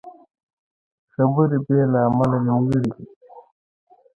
[1.13, 3.05] خبرې بې له عمله نیمګړې دي